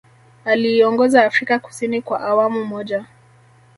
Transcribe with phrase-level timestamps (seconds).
[0.45, 3.05] Aliiongoza Afrika Kusini kwa awamu moja